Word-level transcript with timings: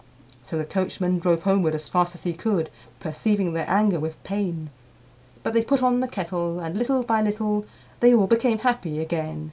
So 0.41 0.57
the 0.57 0.65
coachman 0.65 1.19
drove 1.19 1.43
homeward 1.43 1.75
as 1.75 1.87
fast 1.87 2.15
as 2.15 2.23
he 2.23 2.33
could, 2.33 2.71
Perceiving 2.99 3.53
their 3.53 3.69
anger 3.69 3.99
with 3.99 4.23
pain; 4.23 4.71
But 5.43 5.53
they 5.53 5.61
put 5.63 5.83
on 5.83 5.99
the 5.99 6.07
kettle, 6.07 6.59
and 6.59 6.75
little 6.75 7.03
by 7.03 7.21
little 7.21 7.67
They 7.99 8.11
all 8.15 8.25
became 8.25 8.57
happy 8.57 8.99
again. 8.99 9.39